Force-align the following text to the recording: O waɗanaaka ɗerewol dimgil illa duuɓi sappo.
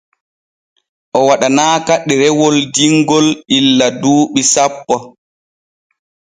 O 1.17 1.19
waɗanaaka 1.27 1.93
ɗerewol 2.07 2.55
dimgil 2.75 3.27
illa 3.57 3.85
duuɓi 4.01 4.41
sappo. 4.53 4.95